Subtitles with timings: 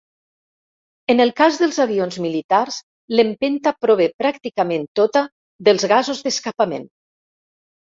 [1.13, 2.79] En el cas dels avions militars,
[3.19, 5.25] l'empenta prové pràcticament tota
[5.71, 6.91] dels gasos d'escapament.